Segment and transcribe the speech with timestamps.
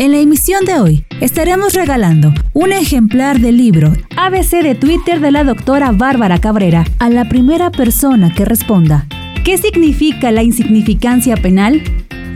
[0.00, 5.30] En la emisión de hoy estaremos regalando un ejemplar del libro ABC de Twitter de
[5.30, 9.06] la doctora Bárbara Cabrera a la primera persona que responda.
[9.44, 11.82] ¿Qué significa la insignificancia penal?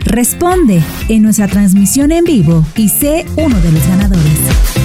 [0.01, 4.84] Responde en nuestra transmisión en vivo y sé uno de los ganadores.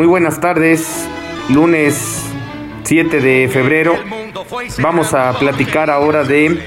[0.00, 1.06] Muy buenas tardes,
[1.50, 2.24] lunes
[2.84, 3.98] 7 de febrero.
[4.80, 6.58] Vamos a platicar ahora de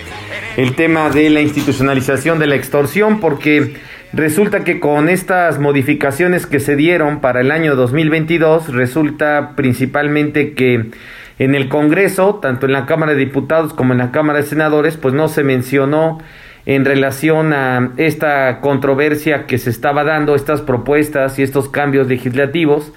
[0.55, 3.73] el tema de la institucionalización de la extorsión porque
[4.13, 10.91] resulta que con estas modificaciones que se dieron para el año 2022 resulta principalmente que
[11.39, 14.97] en el Congreso, tanto en la Cámara de Diputados como en la Cámara de Senadores,
[14.97, 16.19] pues no se mencionó
[16.67, 22.93] en relación a esta controversia que se estaba dando, estas propuestas y estos cambios legislativos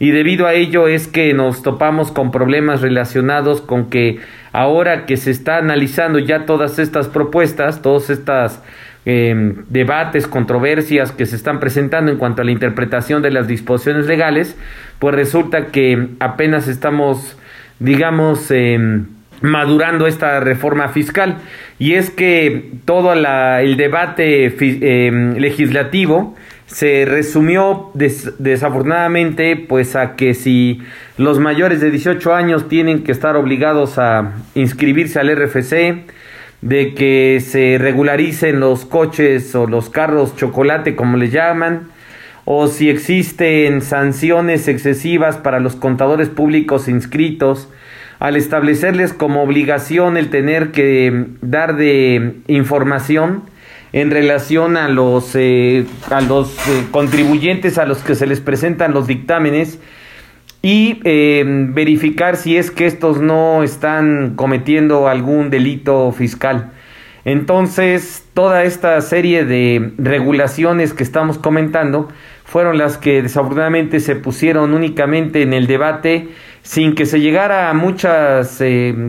[0.00, 4.18] y debido a ello es que nos topamos con problemas relacionados con que
[4.50, 8.58] ahora que se está analizando ya todas estas propuestas, todos estos
[9.04, 14.06] em, debates, controversias que se están presentando en cuanto a la interpretación de las disposiciones
[14.06, 14.56] legales,
[14.98, 17.36] pues resulta que apenas estamos,
[17.78, 19.04] digamos, em,
[19.42, 21.36] madurando esta reforma fiscal.
[21.78, 26.36] Y es que todo el debate em, legislativo
[26.72, 30.80] se resumió desafortunadamente pues a que si
[31.16, 36.04] los mayores de 18 años tienen que estar obligados a inscribirse al RFC,
[36.62, 41.88] de que se regularicen los coches o los carros chocolate como les llaman,
[42.44, 47.68] o si existen sanciones excesivas para los contadores públicos inscritos,
[48.18, 53.42] al establecerles como obligación el tener que dar de información,
[53.92, 58.92] en relación a los, eh, a los eh, contribuyentes a los que se les presentan
[58.92, 59.80] los dictámenes
[60.62, 66.72] y eh, verificar si es que estos no están cometiendo algún delito fiscal.
[67.24, 72.08] Entonces, toda esta serie de regulaciones que estamos comentando
[72.44, 76.28] fueron las que desafortunadamente se pusieron únicamente en el debate
[76.62, 78.62] sin que se llegara a muchas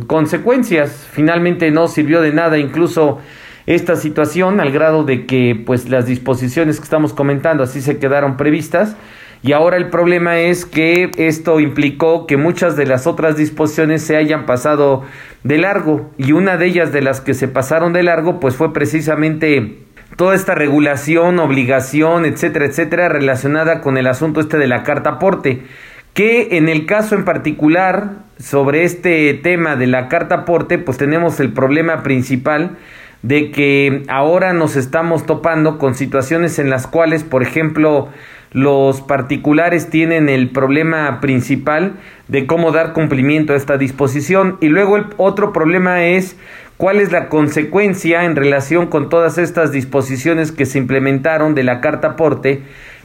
[0.07, 1.07] consecuencias.
[1.11, 3.19] Finalmente no sirvió de nada, incluso
[3.65, 8.37] esta situación al grado de que pues las disposiciones que estamos comentando así se quedaron
[8.37, 8.95] previstas.
[9.43, 14.15] Y ahora el problema es que esto implicó que muchas de las otras disposiciones se
[14.15, 15.03] hayan pasado
[15.43, 16.11] de largo.
[16.17, 19.79] Y una de ellas de las que se pasaron de largo pues fue precisamente
[20.15, 25.63] toda esta regulación, obligación, etcétera, etcétera, relacionada con el asunto este de la carta aporte,
[26.13, 31.39] que en el caso en particular sobre este tema de la carta aporte, pues tenemos
[31.39, 32.77] el problema principal
[33.21, 38.09] de que ahora nos estamos topando con situaciones en las cuales, por ejemplo,
[38.51, 41.93] los particulares tienen el problema principal
[42.27, 46.35] de cómo dar cumplimiento a esta disposición y luego el otro problema es
[46.75, 51.79] cuál es la consecuencia en relación con todas estas disposiciones que se implementaron de la
[51.79, 52.63] carta aporte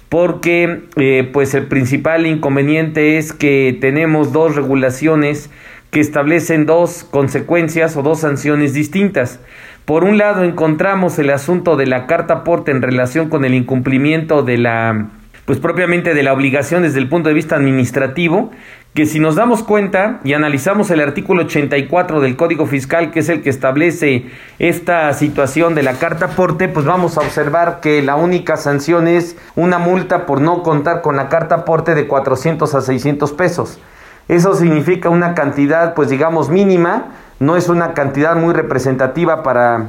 [0.09, 5.51] porque eh, pues el principal inconveniente es que tenemos dos regulaciones
[5.91, 9.41] que establecen dos consecuencias o dos sanciones distintas.
[9.87, 14.43] Por un lado encontramos el asunto de la carta aporte en relación con el incumplimiento
[14.43, 15.11] de la
[15.45, 18.51] pues propiamente de la obligación desde el punto de vista administrativo,
[18.95, 23.29] que si nos damos cuenta y analizamos el artículo 84 del Código Fiscal, que es
[23.29, 24.27] el que establece
[24.59, 29.37] esta situación de la carta aporte, pues vamos a observar que la única sanción es
[29.55, 33.79] una multa por no contar con la carta aporte de 400 a 600 pesos.
[34.27, 39.89] Eso significa una cantidad, pues digamos, mínima, no es una cantidad muy representativa para,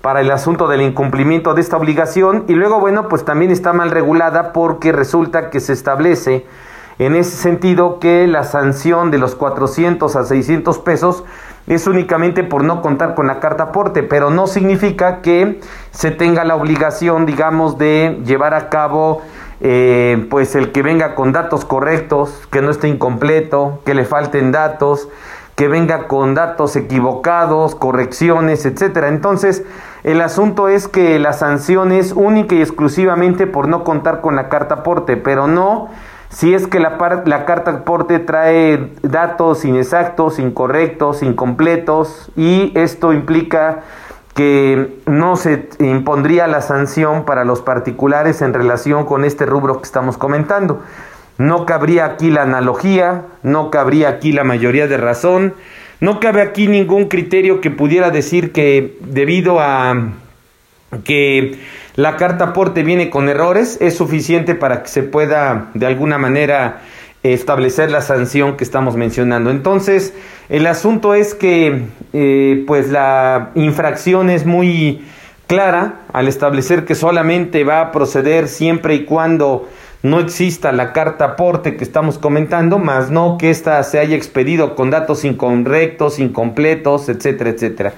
[0.00, 2.44] para el asunto del incumplimiento de esta obligación.
[2.48, 6.46] Y luego, bueno, pues también está mal regulada porque resulta que se establece
[6.98, 11.24] en ese sentido que la sanción de los 400 a 600 pesos
[11.66, 15.60] es únicamente por no contar con la carta aporte, pero no significa que
[15.90, 19.22] se tenga la obligación, digamos, de llevar a cabo
[19.60, 24.52] eh, pues el que venga con datos correctos, que no esté incompleto, que le falten
[24.52, 25.08] datos,
[25.56, 29.08] que venga con datos equivocados, correcciones, etcétera.
[29.08, 29.64] Entonces,
[30.04, 34.48] el asunto es que la sanción es única y exclusivamente por no contar con la
[34.48, 35.88] carta aporte, pero no
[36.28, 43.82] si es que la, la carta aporte trae datos inexactos, incorrectos, incompletos, y esto implica
[44.34, 49.84] que no se impondría la sanción para los particulares en relación con este rubro que
[49.84, 50.82] estamos comentando.
[51.38, 55.54] No cabría aquí la analogía, no cabría aquí la mayoría de razón,
[56.00, 60.12] no cabe aquí ningún criterio que pudiera decir que debido a
[61.04, 61.58] que
[61.94, 66.82] la carta aporte viene con errores, es suficiente para que se pueda de alguna manera
[67.22, 69.50] establecer la sanción que estamos mencionando.
[69.50, 70.14] Entonces,
[70.48, 75.04] el asunto es que eh, pues la infracción es muy
[75.46, 79.68] clara al establecer que solamente va a proceder siempre y cuando
[80.02, 84.74] no exista la carta aporte que estamos comentando, más no que ésta se haya expedido
[84.74, 87.92] con datos incorrectos, incompletos, etcétera, etcétera.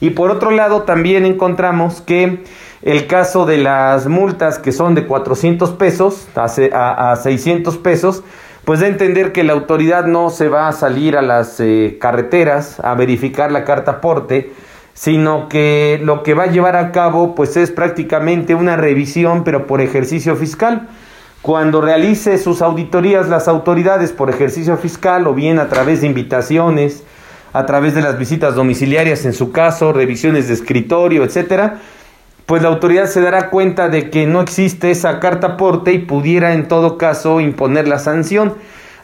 [0.00, 2.42] Y por otro lado, también encontramos que
[2.82, 8.24] el caso de las multas que son de 400 pesos a, a 600 pesos,
[8.64, 12.80] pues de entender que la autoridad no se va a salir a las eh, carreteras
[12.80, 14.52] a verificar la carta aporte,
[14.94, 19.66] sino que lo que va a llevar a cabo pues es prácticamente una revisión pero
[19.66, 20.88] por ejercicio fiscal.
[21.42, 27.02] Cuando realice sus auditorías las autoridades por ejercicio fiscal o bien a través de invitaciones,
[27.52, 31.80] a través de las visitas domiciliarias en su caso, revisiones de escritorio, etcétera,
[32.46, 36.54] pues la autoridad se dará cuenta de que no existe esa carta aporte y pudiera
[36.54, 38.54] en todo caso imponer la sanción.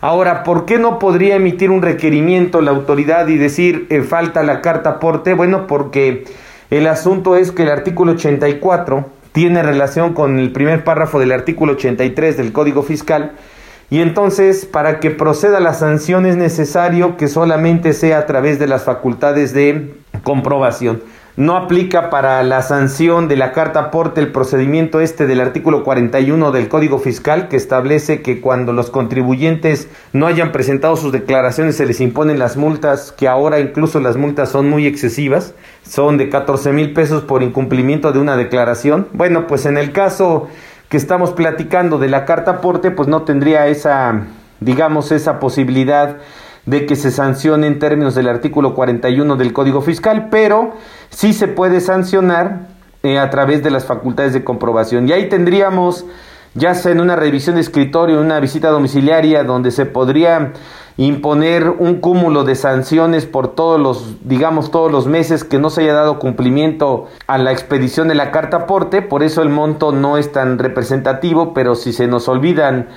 [0.01, 4.61] Ahora, ¿por qué no podría emitir un requerimiento la autoridad y decir eh, falta la
[4.61, 5.35] carta aporte?
[5.35, 6.25] Bueno, porque
[6.71, 11.73] el asunto es que el artículo 84 tiene relación con el primer párrafo del artículo
[11.73, 13.33] 83 del Código Fiscal.
[13.91, 18.67] Y entonces para que proceda la sanción es necesario que solamente sea a través de
[18.67, 21.03] las facultades de comprobación
[21.39, 26.51] no aplica para la sanción de la carta aporte el procedimiento este del artículo 41
[26.51, 31.87] del Código Fiscal que establece que cuando los contribuyentes no hayan presentado sus declaraciones se
[31.87, 35.55] les imponen las multas, que ahora incluso las multas son muy excesivas,
[35.85, 39.07] son de 14 mil pesos por incumplimiento de una declaración.
[39.13, 40.49] Bueno, pues en el caso
[40.89, 44.25] que estamos platicando de la carta aporte, pues no tendría esa,
[44.59, 46.17] digamos, esa posibilidad
[46.67, 50.73] de que se sancione en términos del artículo 41 del Código Fiscal, pero
[51.11, 52.69] sí se puede sancionar
[53.03, 55.09] eh, a través de las facultades de comprobación.
[55.09, 56.05] Y ahí tendríamos,
[56.55, 60.53] ya sea en una revisión de escritorio, una visita domiciliaria, donde se podría
[60.99, 65.83] imponer un cúmulo de sanciones por todos los, digamos, todos los meses que no se
[65.83, 70.19] haya dado cumplimiento a la expedición de la carta aporte, por eso el monto no
[70.19, 72.89] es tan representativo, pero si se nos olvidan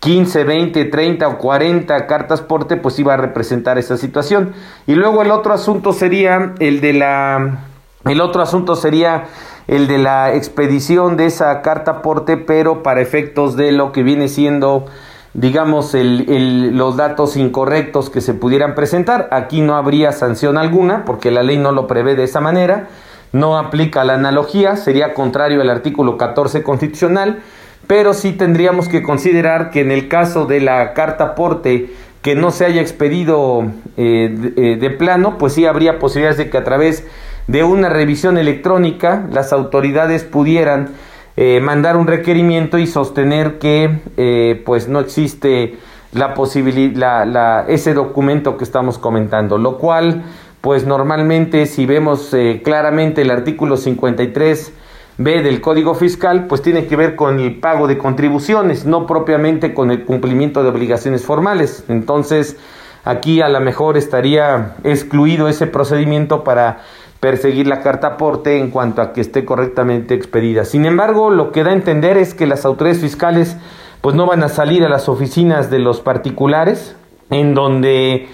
[0.00, 4.54] 15, 20, 30 o 40 cartas porte, pues iba a representar esa situación.
[4.86, 7.66] Y luego el otro asunto sería el de la
[8.06, 9.24] el otro asunto sería
[9.68, 14.28] el de la expedición de esa carta porte, pero para efectos de lo que viene
[14.28, 14.86] siendo
[15.34, 19.28] digamos el, los datos incorrectos que se pudieran presentar.
[19.30, 22.88] Aquí no habría sanción alguna porque la ley no lo prevé de esa manera.
[23.32, 27.42] No aplica la analogía, sería contrario al artículo 14 constitucional
[27.90, 31.92] pero sí tendríamos que considerar que en el caso de la carta aporte
[32.22, 33.64] que no se haya expedido
[33.96, 37.04] eh, eh, de, plano, pues sí habría posibilidades de que a través
[37.48, 40.90] de una revisión electrónica las autoridades pudieran
[41.36, 45.74] eh, mandar un requerimiento y sostener que pues no existe
[46.12, 50.22] la posibilidad, la, ese documento que estamos comentando, lo cual
[50.60, 54.74] pues normalmente si vemos claramente el artículo 53
[55.20, 59.74] B del Código Fiscal, pues tiene que ver con el pago de contribuciones, no propiamente
[59.74, 61.84] con el cumplimiento de obligaciones formales.
[61.88, 62.56] Entonces,
[63.04, 66.78] aquí a lo mejor estaría excluido ese procedimiento para
[67.20, 70.64] perseguir la carta aporte en cuanto a que esté correctamente expedida.
[70.64, 73.58] Sin embargo, lo que da a entender es que las autoridades fiscales
[74.00, 76.96] pues no van a salir a las oficinas de los particulares
[77.28, 78.26] en donde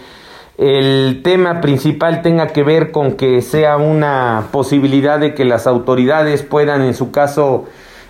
[0.58, 6.42] el tema principal tenga que ver con que sea una posibilidad de que las autoridades
[6.42, 7.66] puedan, en su caso,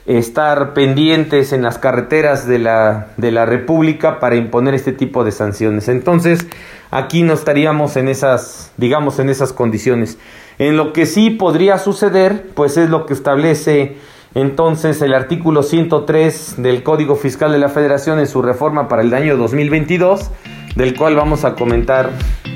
[0.06, 5.32] estar pendientes en las carreteras de la, de la República para imponer este tipo de
[5.32, 5.88] sanciones.
[5.88, 6.46] Entonces,
[6.92, 10.16] aquí no estaríamos en esas, digamos, en esas condiciones.
[10.58, 13.96] En lo que sí podría suceder, pues es lo que establece
[14.36, 19.12] entonces el artículo 103 del Código Fiscal de la Federación en su reforma para el
[19.14, 20.30] año 2022
[20.76, 22.12] del cual vamos a comentar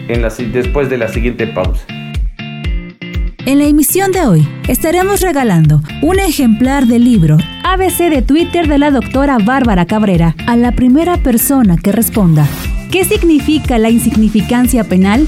[0.08, 1.84] en la, después de la siguiente pausa.
[3.46, 8.78] En la emisión de hoy estaremos regalando un ejemplar del libro ABC de Twitter de
[8.78, 12.46] la doctora Bárbara Cabrera a la primera persona que responda.
[12.90, 15.26] ¿Qué significa la insignificancia penal?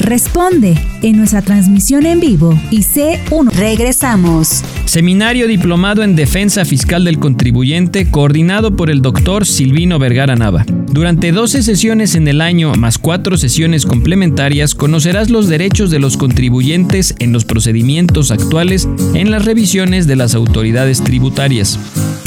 [0.00, 3.52] Responde en nuestra transmisión en vivo y C1.
[3.52, 4.64] Regresamos.
[4.86, 10.64] Seminario Diplomado en Defensa Fiscal del Contribuyente coordinado por el doctor Silvino Vergara Nava.
[10.92, 16.18] Durante 12 sesiones en el año más 4 sesiones complementarias conocerás los derechos de los
[16.18, 21.78] contribuyentes en los procedimientos actuales en las revisiones de las autoridades tributarias.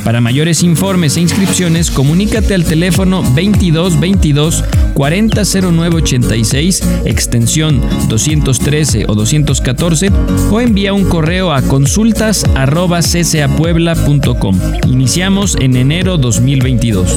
[0.03, 4.63] Para mayores informes e inscripciones, comunícate al teléfono 2222
[4.95, 10.09] 400986, extensión 213 o 214,
[10.49, 14.59] o envía un correo a consultas.ccapuebla.com.
[14.87, 17.15] Iniciamos en enero 2022.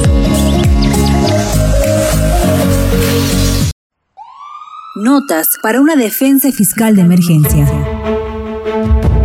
[4.99, 7.65] Notas para una defensa fiscal de emergencia.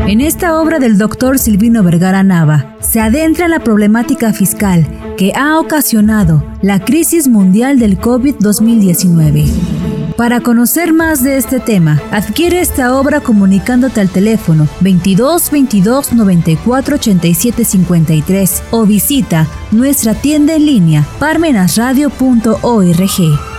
[0.07, 5.33] En esta obra del doctor Silvino Vergara Nava se adentra en la problemática fiscal que
[5.35, 10.15] ha ocasionado la crisis mundial del COVID-2019.
[10.17, 16.95] Para conocer más de este tema, adquiere esta obra comunicándote al teléfono 22 22 94
[16.95, 23.54] 87 53 o visita nuestra tienda en línea parmenasradio.org.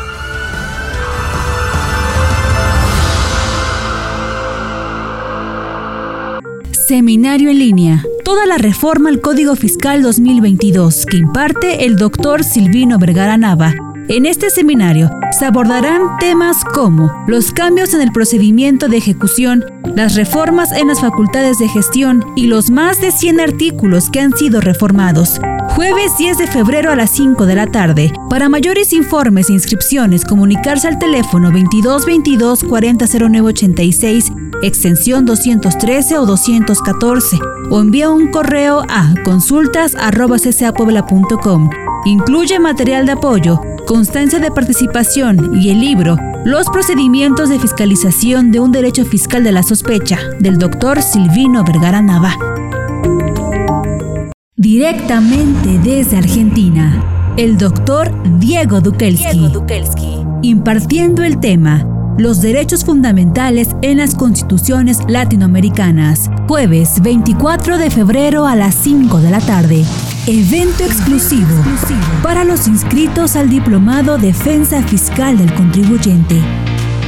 [6.88, 8.04] Seminario en línea.
[8.24, 13.74] Toda la reforma al Código Fiscal 2022 que imparte el doctor Silvino Vergara Nava.
[14.08, 19.66] En este seminario se abordarán temas como los cambios en el procedimiento de ejecución,
[19.96, 24.34] las reformas en las facultades de gestión y los más de 100 artículos que han
[24.34, 25.40] sido reformados.
[25.76, 28.14] Jueves 10 de febrero a las 5 de la tarde.
[28.30, 34.32] Para mayores informes e inscripciones, comunicarse al teléfono 2222 400986
[34.64, 37.38] extensión 213 o 214,
[37.70, 41.70] o envía un correo a consultas.ccapuebla.com.
[42.06, 48.60] Incluye material de apoyo, constancia de participación y el libro Los procedimientos de fiscalización de
[48.60, 52.36] un derecho fiscal de la sospecha, del doctor Silvino Vergara Nava.
[54.58, 58.10] Directamente desde Argentina, el doctor
[58.40, 59.52] Diego Dukelski,
[60.44, 61.86] impartiendo el tema
[62.18, 66.32] los derechos fundamentales en las constituciones latinoamericanas.
[66.48, 69.84] Jueves 24 de febrero a las 5 de la tarde.
[70.26, 71.54] Evento exclusivo
[72.24, 76.40] para los inscritos al Diplomado Defensa Fiscal del Contribuyente.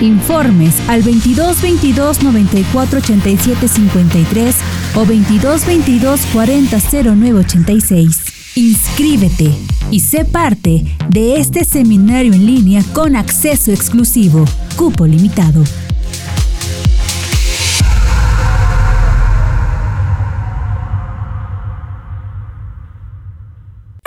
[0.02, 4.56] Informes al 22 22 94 87 53
[4.98, 8.22] o 22 22 40 09 86.
[8.56, 9.52] Inscríbete
[9.92, 14.44] y sé parte de este seminario en línea con acceso exclusivo,
[14.76, 15.64] cupo limitado.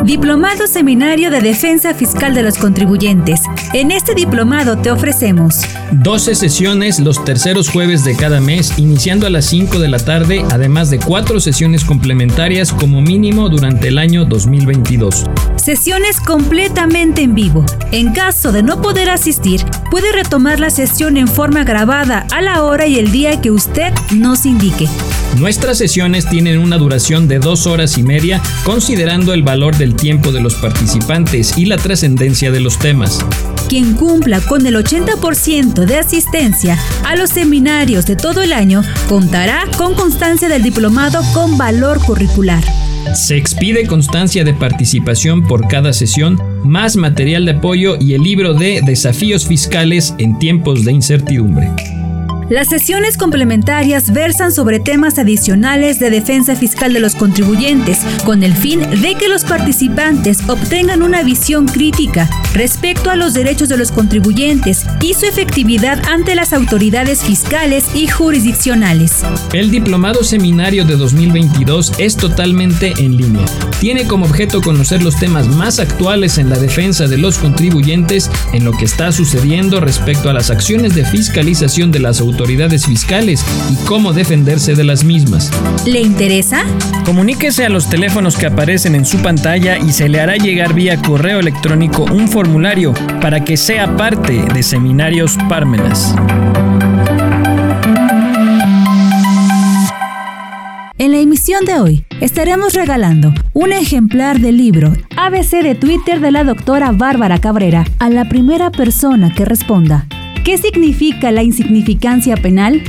[0.05, 3.43] Diplomado Seminario de Defensa Fiscal de los Contribuyentes.
[3.75, 5.61] En este diplomado te ofrecemos
[5.93, 10.45] 12 sesiones los terceros jueves de cada mes, iniciando a las 5 de la tarde,
[10.51, 15.27] además de 4 sesiones complementarias como mínimo durante el año 2022.
[15.57, 17.65] Sesiones completamente en vivo.
[17.93, 22.65] En caso de no poder asistir, puede retomar la sesión en forma grabada a la
[22.65, 24.89] hora y el día que usted nos indique.
[25.39, 30.33] Nuestras sesiones tienen una duración de dos horas y media, considerando el valor del tiempo
[30.33, 33.25] de los participantes y la trascendencia de los temas.
[33.69, 39.65] Quien cumpla con el 80% de asistencia a los seminarios de todo el año contará
[39.79, 42.65] con constancia del diplomado con valor curricular.
[43.15, 48.55] Se expide constancia de participación por cada sesión, más material de apoyo y el libro
[48.55, 51.71] de Desafíos Fiscales en tiempos de incertidumbre.
[52.51, 58.55] Las sesiones complementarias versan sobre temas adicionales de defensa fiscal de los contribuyentes, con el
[58.55, 63.93] fin de que los participantes obtengan una visión crítica respecto a los derechos de los
[63.93, 69.23] contribuyentes y su efectividad ante las autoridades fiscales y jurisdiccionales.
[69.53, 73.47] El diplomado seminario de 2022 es totalmente en línea.
[73.79, 78.65] Tiene como objeto conocer los temas más actuales en la defensa de los contribuyentes en
[78.65, 83.45] lo que está sucediendo respecto a las acciones de fiscalización de las autoridades autoridades fiscales
[83.71, 85.51] y cómo defenderse de las mismas.
[85.85, 86.65] ¿Le interesa?
[87.05, 90.97] Comuníquese a los teléfonos que aparecen en su pantalla y se le hará llegar vía
[91.03, 96.15] correo electrónico un formulario para que sea parte de Seminarios Pármenas.
[100.97, 106.31] En la emisión de hoy estaremos regalando un ejemplar del libro ABC de Twitter de
[106.31, 110.07] la doctora Bárbara Cabrera a la primera persona que responda.
[110.45, 112.83] ¿Qué significa la insignificancia penal?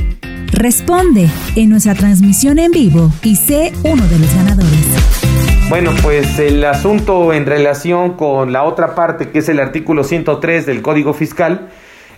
[0.52, 5.68] Responde en nuestra transmisión en vivo y sé uno de los ganadores.
[5.68, 10.64] Bueno, pues el asunto en relación con la otra parte, que es el artículo 103
[10.64, 11.68] del Código Fiscal,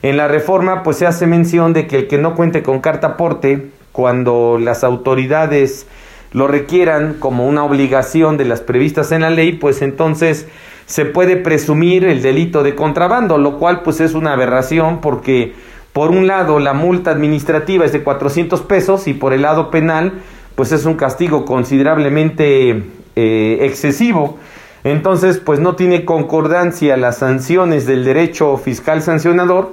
[0.02, 3.08] en la reforma pues se hace mención de que el que no cuente con carta
[3.08, 5.86] aporte, cuando las autoridades
[6.32, 10.46] lo requieran como una obligación de las previstas en la ley, pues entonces
[10.86, 15.54] se puede presumir el delito de contrabando, lo cual pues es una aberración porque
[15.92, 20.12] por un lado la multa administrativa es de 400 pesos y por el lado penal
[20.54, 22.82] pues es un castigo considerablemente
[23.16, 24.38] eh, excesivo.
[24.82, 29.72] Entonces pues no tiene concordancia las sanciones del derecho fiscal sancionador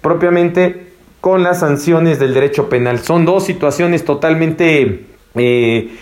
[0.00, 0.88] propiamente
[1.20, 2.98] con las sanciones del derecho penal.
[3.00, 5.96] Son dos situaciones totalmente eh,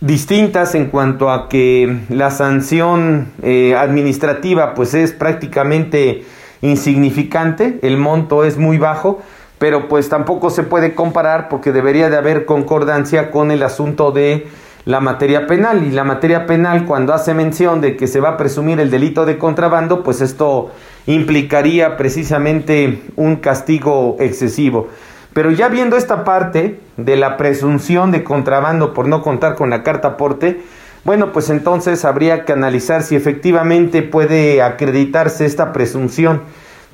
[0.00, 6.24] distintas en cuanto a que la sanción eh, administrativa pues es prácticamente
[6.62, 9.20] insignificante, el monto es muy bajo,
[9.58, 14.46] pero pues tampoco se puede comparar porque debería de haber concordancia con el asunto de
[14.84, 18.36] la materia penal y la materia penal cuando hace mención de que se va a
[18.36, 20.70] presumir el delito de contrabando, pues esto
[21.06, 24.88] implicaría precisamente un castigo excesivo.
[25.38, 29.84] Pero ya viendo esta parte de la presunción de contrabando por no contar con la
[29.84, 30.62] carta aporte,
[31.04, 36.42] bueno, pues entonces habría que analizar si efectivamente puede acreditarse esta presunción.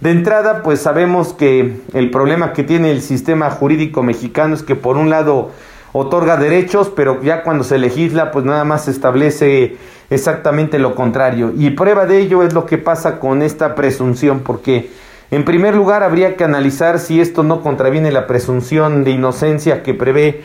[0.03, 4.77] De entrada, pues sabemos que el problema que tiene el sistema jurídico mexicano es que
[4.77, 5.51] por un lado
[5.95, 9.79] otorga derechos, pero ya cuando se legisla, pues nada más establece
[10.11, 11.51] exactamente lo contrario.
[11.57, 14.91] Y prueba de ello es lo que pasa con esta presunción, porque
[15.31, 19.95] en primer lugar habría que analizar si esto no contraviene la presunción de inocencia que
[19.95, 20.43] prevé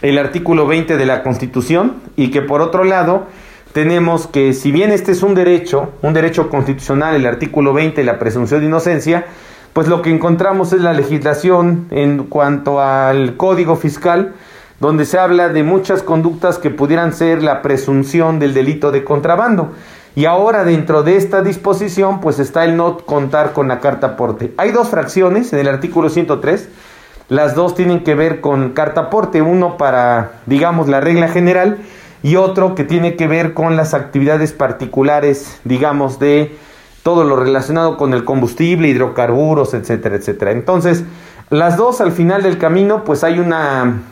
[0.00, 3.26] el artículo 20 de la Constitución y que por otro lado
[3.72, 8.18] tenemos que si bien este es un derecho, un derecho constitucional, el artículo 20, la
[8.18, 9.26] presunción de inocencia,
[9.72, 14.34] pues lo que encontramos es la legislación en cuanto al código fiscal,
[14.80, 19.72] donde se habla de muchas conductas que pudieran ser la presunción del delito de contrabando.
[20.14, 24.52] Y ahora dentro de esta disposición pues está el no contar con la carta aporte.
[24.58, 26.68] Hay dos fracciones en el artículo 103
[27.32, 31.78] las dos tienen que ver con carta aporte, uno para, digamos, la regla general
[32.22, 36.54] y otro que tiene que ver con las actividades particulares, digamos, de
[37.02, 40.50] todo lo relacionado con el combustible, hidrocarburos, etcétera, etcétera.
[40.52, 41.04] Entonces,
[41.48, 44.02] las dos al final del camino, pues hay una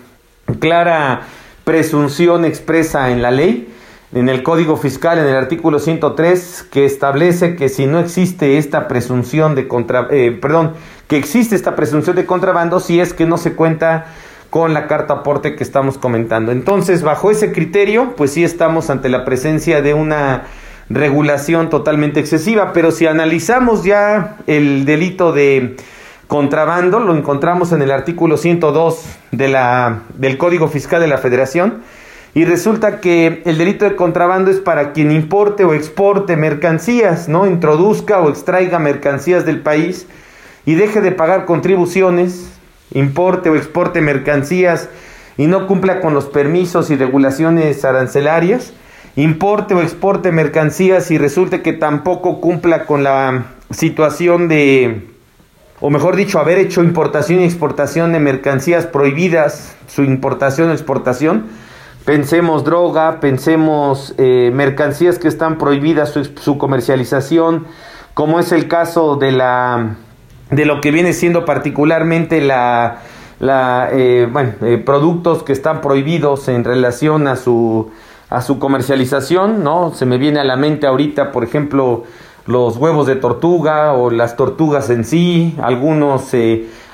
[0.58, 1.20] clara
[1.64, 3.70] presunción expresa en la ley
[4.12, 8.88] en el Código Fiscal, en el artículo 103, que establece que si no existe esta
[8.88, 10.72] presunción de contra, eh, perdón,
[11.06, 14.06] que existe esta presunción de contrabando si es que no se cuenta
[14.50, 16.50] con la carta aporte que estamos comentando.
[16.50, 20.44] Entonces, bajo ese criterio, pues sí estamos ante la presencia de una
[20.88, 25.76] regulación totalmente excesiva, pero si analizamos ya el delito de
[26.26, 31.82] contrabando, lo encontramos en el artículo 102 de la, del Código Fiscal de la Federación,
[32.34, 37.46] y resulta que el delito de contrabando es para quien importe o exporte mercancías, ¿no?
[37.46, 40.06] Introduzca o extraiga mercancías del país
[40.64, 42.48] y deje de pagar contribuciones,
[42.92, 44.88] importe o exporte mercancías
[45.36, 48.74] y no cumpla con los permisos y regulaciones arancelarias,
[49.16, 55.08] importe o exporte mercancías y resulte que tampoco cumpla con la situación de,
[55.80, 61.46] o mejor dicho, haber hecho importación y exportación de mercancías prohibidas, su importación o exportación,
[62.10, 67.68] Pensemos droga, pensemos eh, mercancías que están prohibidas su, comercialización,
[68.14, 69.94] como es el caso de la
[70.50, 73.02] de lo que viene siendo particularmente la,
[73.38, 77.92] la eh, bueno, eh, productos que están prohibidos en relación a su
[78.28, 79.94] a su comercialización, ¿no?
[79.94, 82.02] Se me viene a la mente ahorita, por ejemplo,
[82.44, 86.32] los huevos de tortuga o las tortugas en sí, algunos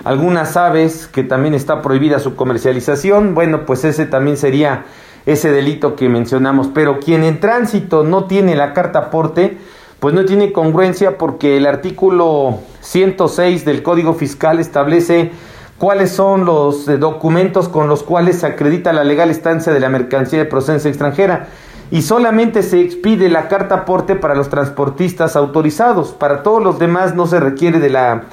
[0.04, 4.84] algunas aves que también está prohibida su comercialización, bueno, pues ese también sería
[5.26, 9.58] ese delito que mencionamos, pero quien en tránsito no tiene la carta aporte,
[10.00, 15.32] pues no tiene congruencia porque el artículo 106 del Código Fiscal establece
[15.78, 19.88] cuáles son los eh, documentos con los cuales se acredita la legal estancia de la
[19.88, 21.48] mercancía de procedencia extranjera
[21.90, 26.12] y solamente se expide la carta aporte para los transportistas autorizados.
[26.12, 28.24] Para todos los demás no se requiere de la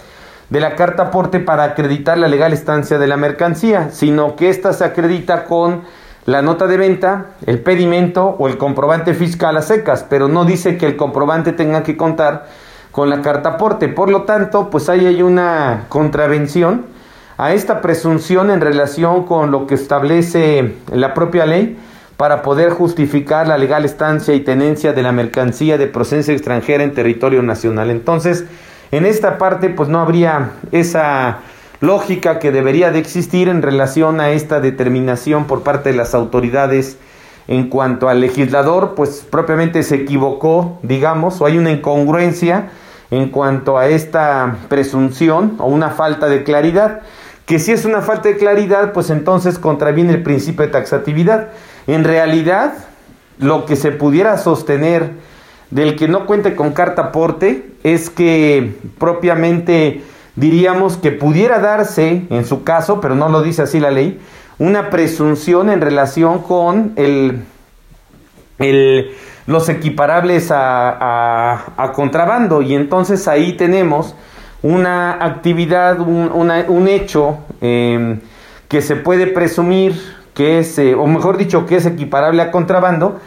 [0.50, 4.72] de la carta aporte para acreditar la legal estancia de la mercancía, sino que ésta
[4.74, 5.82] se acredita con
[6.26, 10.78] la nota de venta, el pedimento o el comprobante fiscal a secas, pero no dice
[10.78, 12.48] que el comprobante tenga que contar
[12.92, 13.90] con la carta aporte.
[13.90, 16.86] Por lo tanto, pues ahí hay una contravención
[17.38, 21.78] a esta presunción en relación con lo que establece la propia ley
[22.16, 26.94] para poder justificar la legal estancia y tenencia de la mercancía de procedencia extranjera en
[26.94, 27.90] territorio nacional.
[27.90, 28.46] Entonces,
[28.92, 31.40] en esta parte pues no habría esa
[31.84, 36.98] lógica que debería de existir en relación a esta determinación por parte de las autoridades
[37.50, 42.70] en cuanto al legislador, pues propiamente se equivocó, digamos, o hay una incongruencia
[43.12, 47.02] en cuanto a esta presunción o una falta de claridad,
[47.46, 51.50] que si es una falta de claridad, pues entonces contraviene el principio de taxatividad.
[51.86, 52.76] En realidad,
[53.40, 55.12] lo que se pudiera sostener
[55.70, 60.02] del que no cuente con carta aporte es que propiamente
[60.36, 64.20] diríamos que pudiera darse en su caso, pero no lo dice así la ley,
[64.60, 67.44] una presunción en relación con el,
[69.46, 72.62] los equiparables a, contrabando.
[72.62, 74.16] Y entonces ahí tenemos
[74.62, 78.20] una actividad, un, hecho em,
[78.68, 79.94] que se puede presumir
[80.34, 83.20] que es, eh, o mejor dicho, que es equiparable a contrabando,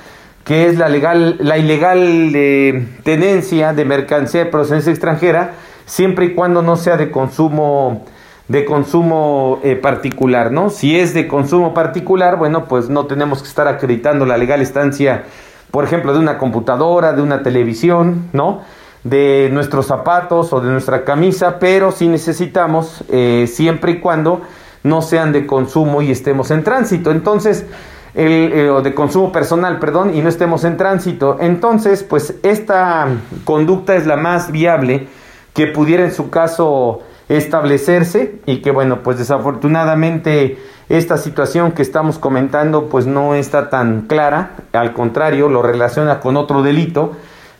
[0.44, 5.52] que es la legal, la ilegal eh, tenencia de mercancía de procedencia extranjera,
[5.86, 8.04] siempre y cuando no sea de consumo
[8.48, 10.70] de consumo eh, particular, ¿no?
[10.70, 15.24] Si es de consumo particular, bueno, pues no tenemos que estar acreditando la legal estancia,
[15.70, 18.60] por ejemplo, de una computadora, de una televisión, ¿no?
[19.02, 24.42] De nuestros zapatos o de nuestra camisa, pero sí necesitamos eh, siempre y cuando
[24.84, 27.10] no sean de consumo y estemos en tránsito.
[27.10, 27.66] Entonces,
[28.14, 31.38] el, eh, de consumo personal, perdón, y no estemos en tránsito.
[31.40, 33.08] Entonces, pues esta
[33.44, 35.08] conducta es la más viable
[35.56, 40.58] que pudiera en su caso establecerse y que bueno, pues desafortunadamente
[40.90, 46.36] esta situación que estamos comentando pues no está tan clara, al contrario, lo relaciona con
[46.36, 47.12] otro delito,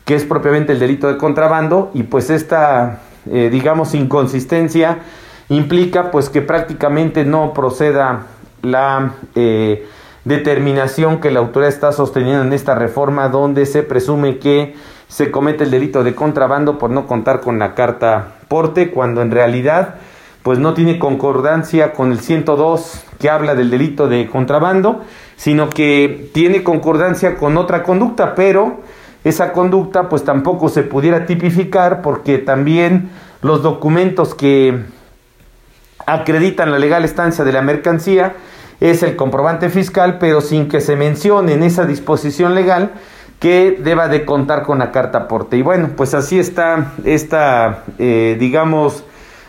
[0.05, 4.99] que es propiamente el delito de contrabando y pues esta eh, digamos inconsistencia
[5.49, 8.27] implica pues que prácticamente no proceda
[8.61, 9.87] la eh,
[10.23, 14.75] determinación que la autoridad está sosteniendo en esta reforma donde se presume que
[15.07, 19.31] se comete el delito de contrabando por no contar con la carta porte cuando en
[19.31, 19.95] realidad
[20.43, 25.01] pues no tiene concordancia con el 102 que habla del delito de contrabando,
[25.35, 28.79] sino que tiene concordancia con otra conducta, pero
[29.25, 33.09] esa conducta pues tampoco se pudiera tipificar porque también
[33.41, 34.83] los documentos que
[36.05, 38.35] acreditan la legal estancia de la mercancía
[38.79, 42.91] es el comprobante fiscal, pero sin que se mencione en esa disposición legal
[43.39, 45.57] que deba de contar con la carta aporte.
[45.57, 49.03] Y bueno, pues así está esta, eh, digamos,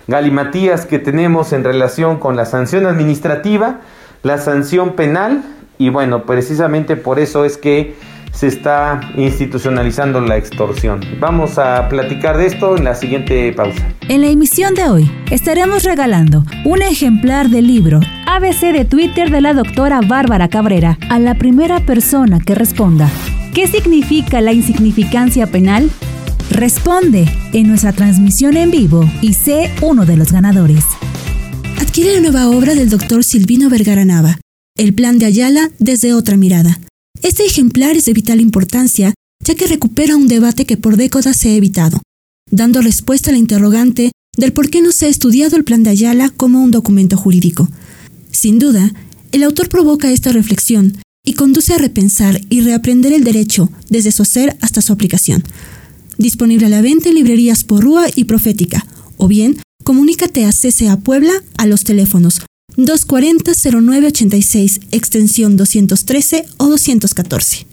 [0.06, 3.80] galimatías que tenemos en relación con la sanción administrativa,
[4.22, 5.42] la sanción penal,
[5.78, 7.94] y bueno, precisamente por eso es que
[8.32, 11.00] se está institucionalizando la extorsión.
[11.18, 13.86] Vamos a platicar de esto en la siguiente pausa.
[14.08, 19.40] En la emisión de hoy estaremos regalando un ejemplar del libro ABC de Twitter de
[19.40, 23.10] la doctora Bárbara Cabrera a la primera persona que responda.
[23.54, 25.90] ¿Qué significa la insignificancia penal?
[26.50, 30.84] Responde en nuestra transmisión en vivo y sé uno de los ganadores.
[31.78, 34.38] Adquiere la nueva obra del doctor Silvino Vergara Nava,
[34.76, 36.78] El plan de Ayala desde otra mirada.
[37.22, 41.50] Este ejemplar es de vital importancia ya que recupera un debate que por décadas se
[41.50, 42.00] ha evitado,
[42.50, 45.90] dando respuesta a la interrogante del por qué no se ha estudiado el plan de
[45.90, 47.68] Ayala como un documento jurídico.
[48.30, 48.92] Sin duda,
[49.32, 54.22] el autor provoca esta reflexión y conduce a repensar y reaprender el derecho desde su
[54.22, 55.44] hacer hasta su aplicación.
[56.16, 58.86] Disponible a la venta en librerías Porrúa y Profética,
[59.18, 62.40] o bien comunícate a CCA Puebla a los teléfonos
[62.78, 67.66] 240-0986, extensión 213 o 214.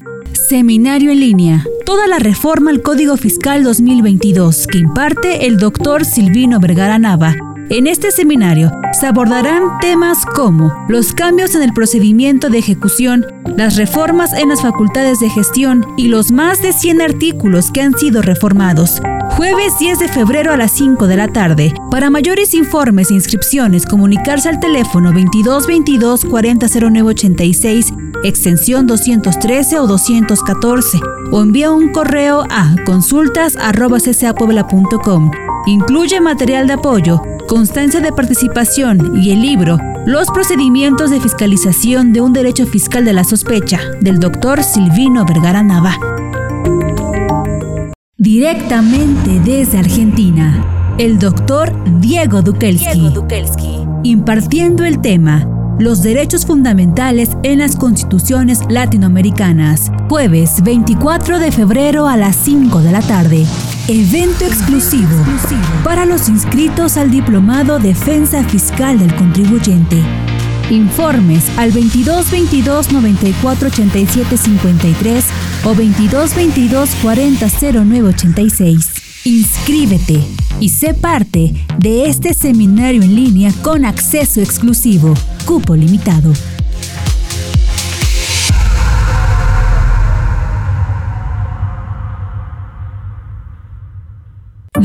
[0.49, 1.65] Seminario en línea.
[1.85, 7.87] Toda la reforma al Código Fiscal 2022 que imparte el doctor Silvino Vergara Nava en
[7.87, 13.25] este seminario se abordarán temas como los cambios en el procedimiento de ejecución,
[13.57, 17.97] las reformas en las facultades de gestión y los más de 100 artículos que han
[17.97, 19.01] sido reformados.
[19.31, 21.73] Jueves 10 de febrero a las 5 de la tarde.
[21.91, 30.99] Para mayores informes e inscripciones, comunicarse al teléfono 2222 400986, extensión 213 o 214,
[31.31, 35.31] o envía un correo a consultas.ccapuebla.com.
[35.67, 42.21] Incluye material de apoyo constancia de participación y el libro Los procedimientos de fiscalización de
[42.21, 45.97] un derecho fiscal de la sospecha del doctor Silvino Vergara Nava.
[48.17, 53.11] Directamente desde Argentina, el doctor Diego Dukelski,
[54.03, 55.47] impartiendo el tema
[55.79, 62.91] Los derechos fundamentales en las constituciones latinoamericanas, jueves 24 de febrero a las 5 de
[62.91, 63.45] la tarde.
[63.87, 65.23] Evento exclusivo
[65.83, 70.01] para los inscritos al Diplomado Defensa Fiscal del Contribuyente.
[70.71, 75.25] Informes al 2222 94 87 53
[75.65, 77.47] o 2222 40
[77.85, 78.89] 09 86.
[79.25, 80.19] Inscríbete
[80.59, 85.13] y sé parte de este seminario en línea con acceso exclusivo,
[85.45, 86.33] cupo limitado.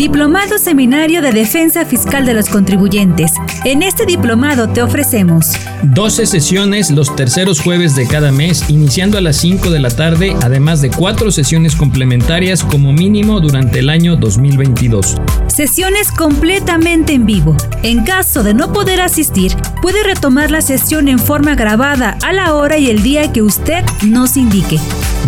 [0.01, 3.35] Diplomado Seminario de Defensa Fiscal de los Contribuyentes.
[3.67, 9.21] En este diplomado te ofrecemos 12 sesiones los terceros jueves de cada mes, iniciando a
[9.21, 14.17] las 5 de la tarde, además de cuatro sesiones complementarias como mínimo durante el año
[14.17, 15.17] 2022.
[15.49, 17.55] Sesiones completamente en vivo.
[17.83, 22.55] En caso de no poder asistir, puede retomar la sesión en forma grabada a la
[22.55, 24.79] hora y el día que usted nos indique.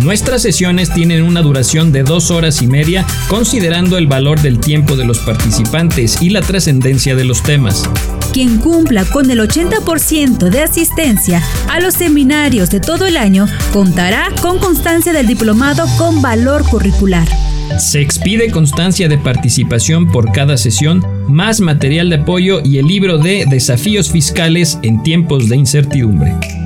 [0.01, 4.95] Nuestras sesiones tienen una duración de dos horas y media, considerando el valor del tiempo
[4.95, 7.89] de los participantes y la trascendencia de los temas.
[8.31, 14.29] Quien cumpla con el 80% de asistencia a los seminarios de todo el año contará
[14.41, 17.27] con constancia del diplomado con valor curricular.
[17.77, 23.17] Se expide constancia de participación por cada sesión, más material de apoyo y el libro
[23.17, 26.62] de Desafíos Fiscales en tiempos de incertidumbre.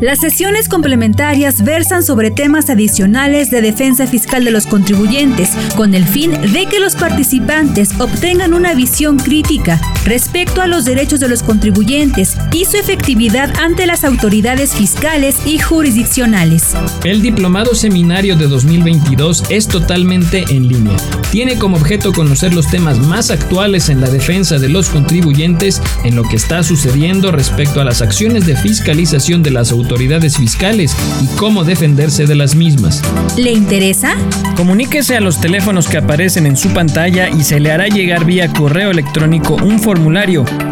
[0.00, 6.06] Las sesiones complementarias versan sobre temas adicionales de defensa fiscal de los contribuyentes, con el
[6.06, 11.42] fin de que los participantes obtengan una visión crítica respecto a los derechos de los
[11.42, 16.74] contribuyentes y su efectividad ante las autoridades fiscales y jurisdiccionales.
[17.04, 20.96] El Diplomado Seminario de 2022 es totalmente en línea.
[21.30, 26.16] Tiene como objeto conocer los temas más actuales en la defensa de los contribuyentes en
[26.16, 31.26] lo que está sucediendo respecto a las acciones de fiscalización de las autoridades fiscales y
[31.36, 33.02] cómo defenderse de las mismas.
[33.36, 34.14] ¿Le interesa?
[34.56, 38.52] Comuníquese a los teléfonos que aparecen en su pantalla y se le hará llegar vía
[38.52, 39.99] correo electrónico un formulario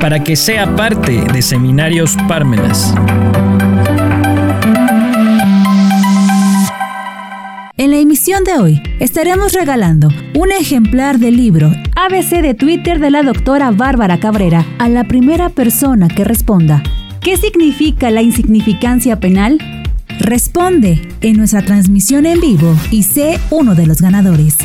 [0.01, 2.95] para que sea parte de Seminarios Pármenas.
[7.77, 13.11] En la emisión de hoy estaremos regalando un ejemplar del libro ABC de Twitter de
[13.11, 16.83] la doctora Bárbara Cabrera a la primera persona que responda
[17.21, 19.59] ¿Qué significa la insignificancia penal?
[20.21, 24.57] Responde en nuestra transmisión en vivo y sé uno de los ganadores.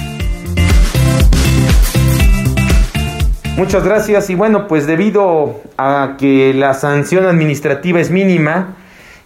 [3.55, 8.75] Muchas gracias y bueno, pues debido a que la sanción administrativa es mínima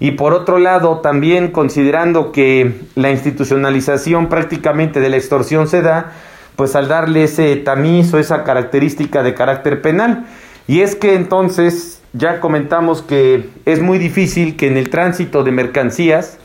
[0.01, 6.11] y por otro lado también considerando que la institucionalización prácticamente de la extorsión se da,
[6.57, 10.25] pues al darle ese tamiz o esa característica de carácter penal.
[10.67, 15.51] Y es que entonces ya comentamos que es muy difícil que en el tránsito de
[15.51, 16.37] mercancías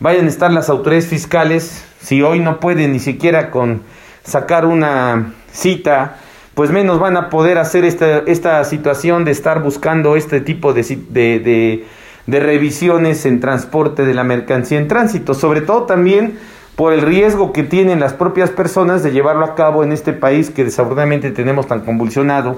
[0.00, 3.82] vayan a estar las autoridades fiscales si hoy no pueden ni siquiera con
[4.24, 6.16] sacar una cita
[6.54, 10.82] pues menos van a poder hacer esta, esta situación de estar buscando este tipo de,
[10.82, 11.86] de,
[12.26, 16.38] de revisiones en transporte de la mercancía en tránsito, sobre todo también
[16.76, 20.50] por el riesgo que tienen las propias personas de llevarlo a cabo en este país
[20.50, 22.56] que desafortunadamente tenemos tan convulsionado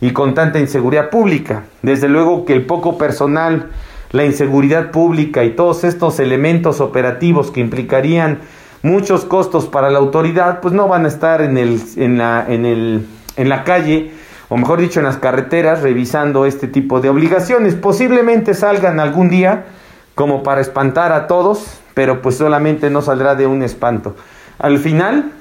[0.00, 1.64] y con tanta inseguridad pública.
[1.82, 3.68] Desde luego que el poco personal,
[4.12, 8.40] la inseguridad pública y todos estos elementos operativos que implicarían
[8.82, 12.64] muchos costos para la autoridad, pues no van a estar en, el, en, la, en,
[12.64, 13.06] el,
[13.40, 14.10] en la calle,
[14.50, 17.74] o mejor dicho, en las carreteras, revisando este tipo de obligaciones.
[17.74, 19.64] Posiblemente salgan algún día
[20.14, 24.14] como para espantar a todos, pero pues solamente no saldrá de un espanto.
[24.58, 25.32] Al final,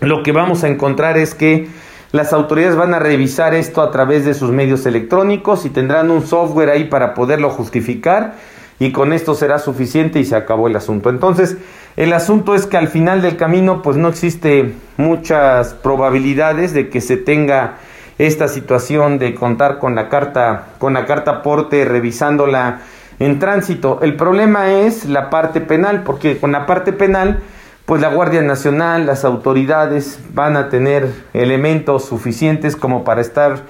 [0.00, 1.68] lo que vamos a encontrar es que
[2.12, 6.26] las autoridades van a revisar esto a través de sus medios electrónicos y tendrán un
[6.26, 8.36] software ahí para poderlo justificar
[8.78, 11.10] y con esto será suficiente y se acabó el asunto.
[11.10, 11.58] Entonces,
[11.96, 17.00] el asunto es que al final del camino pues no existe muchas probabilidades de que
[17.00, 17.78] se tenga
[18.18, 22.80] esta situación de contar con la carta con la carta aporte revisándola
[23.18, 24.00] en tránsito.
[24.02, 27.40] El problema es la parte penal, porque con la parte penal
[27.86, 33.62] pues la Guardia Nacional, las autoridades van a tener elementos suficientes como para estar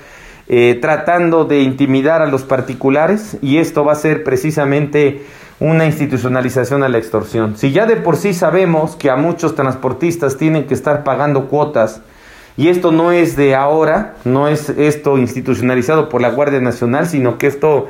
[0.49, 5.27] eh, tratando de intimidar a los particulares y esto va a ser precisamente
[5.59, 7.57] una institucionalización a la extorsión.
[7.57, 12.03] Si ya de por sí sabemos que a muchos transportistas tienen que estar pagando cuotas
[12.57, 17.39] y esto no es de ahora, no es esto institucionalizado por la Guardia Nacional, sino
[17.39, 17.89] que esto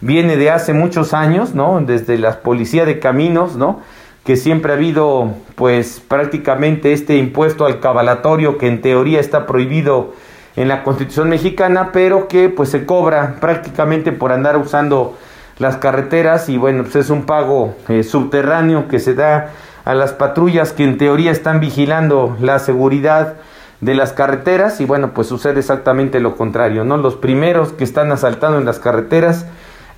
[0.00, 1.80] viene de hace muchos años, ¿no?
[1.80, 3.80] Desde la Policía de Caminos, ¿no?
[4.28, 10.12] que siempre ha habido pues prácticamente este impuesto al cabalatorio que en teoría está prohibido
[10.54, 15.16] en la Constitución mexicana, pero que pues se cobra prácticamente por andar usando
[15.58, 19.50] las carreteras y bueno, pues es un pago eh, subterráneo que se da
[19.84, 23.36] a las patrullas que en teoría están vigilando la seguridad
[23.80, 26.96] de las carreteras y bueno, pues sucede exactamente lo contrario, ¿no?
[26.96, 29.46] Los primeros que están asaltando en las carreteras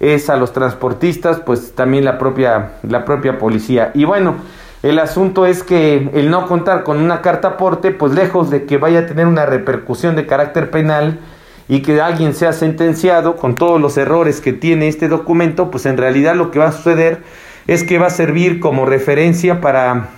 [0.00, 3.90] es a los transportistas, pues también la propia, la propia policía.
[3.94, 4.36] Y bueno,
[4.82, 8.78] el asunto es que el no contar con una carta aporte, pues lejos de que
[8.78, 11.18] vaya a tener una repercusión de carácter penal
[11.70, 15.96] y que alguien sea sentenciado con todos los errores que tiene este documento, pues en
[15.96, 17.22] realidad lo que va a suceder
[17.68, 20.08] es que va a servir como referencia para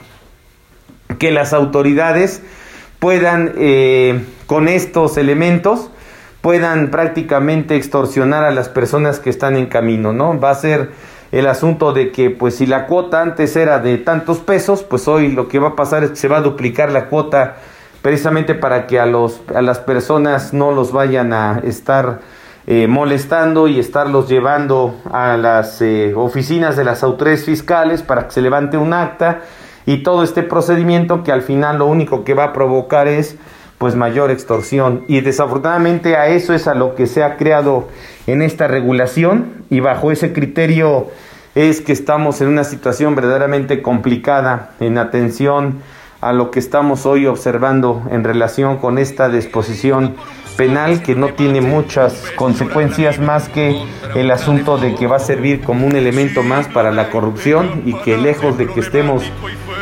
[1.19, 2.43] que las autoridades
[2.99, 5.91] puedan eh, con estos elementos
[6.41, 10.41] puedan prácticamente extorsionar a las personas que están en camino, ¿no?
[10.41, 10.91] Va a ser
[11.33, 15.31] el asunto de que pues si la cuota antes era de tantos pesos, pues hoy
[15.31, 17.59] lo que va a pasar es que se va a duplicar la cuota
[18.03, 22.21] precisamente para que a los a las personas no los vayan a estar
[22.67, 28.33] eh, molestando y estarlos llevando a las eh, oficinas de las autoridades fiscales para que
[28.33, 29.41] se levante un acta
[29.85, 33.37] y todo este procedimiento que al final lo único que va a provocar es
[33.79, 35.03] pues mayor extorsión.
[35.09, 37.89] Y desafortunadamente a eso es a lo que se ha creado
[38.29, 41.09] en esta regulación y bajo ese criterio
[41.57, 45.81] es que estamos en una situación verdaderamente complicada en atención
[46.23, 50.15] a lo que estamos hoy observando en relación con esta disposición
[50.57, 53.83] penal que no tiene muchas consecuencias más que
[54.15, 57.95] el asunto de que va a servir como un elemento más para la corrupción y
[57.95, 59.25] que lejos de que estemos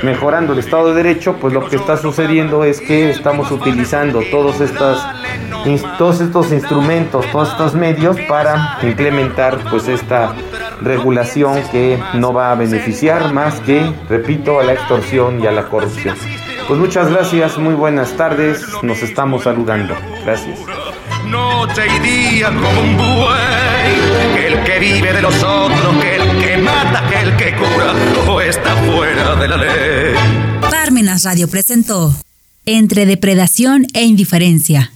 [0.02, 4.62] mejorando el Estado de Derecho, pues lo que está sucediendo es que estamos utilizando todos,
[4.62, 5.06] estas,
[5.98, 10.34] todos estos instrumentos, todos estos medios para implementar pues esta
[10.80, 15.68] regulación que no va a beneficiar más que, repito, a la extorsión y a la
[15.68, 16.16] corrupción.
[16.68, 19.94] Pues muchas gracias, muy buenas tardes, nos estamos saludando.
[20.24, 20.60] Gracias.
[21.26, 26.38] Noche y día como un buey, que el que vive de los otros, que el
[26.38, 27.92] que mata, que el que cura,
[28.28, 30.14] o está fuera de la ley.
[30.70, 32.14] Parmenas Radio presentó
[32.66, 34.92] Entre Depredación e Indiferencia